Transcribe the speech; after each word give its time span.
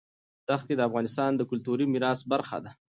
دښتې 0.49 0.73
د 0.77 0.81
افغانستان 0.89 1.31
د 1.35 1.41
کلتوري 1.49 1.85
میراث 1.93 2.19
برخه 2.31 2.57
ده. 2.63 2.71